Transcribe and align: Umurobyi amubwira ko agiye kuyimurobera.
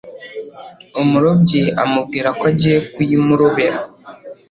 Umurobyi 1.01 1.61
amubwira 1.83 2.29
ko 2.39 2.43
agiye 2.51 2.77
kuyimurobera. 2.93 3.79